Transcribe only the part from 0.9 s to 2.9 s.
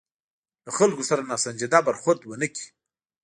سره ناسنجیده برخورد ونه کړي.